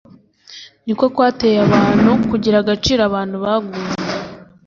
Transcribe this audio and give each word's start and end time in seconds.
ni 0.85 0.93
ko 0.99 1.05
kwateyabantu 1.15 2.11
kugiragaciro 2.29 3.01
Abantu 3.09 3.35
baguye 3.43 3.89